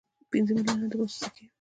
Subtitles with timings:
[0.31, 1.45] پنځه میلیونه د مسو سکې.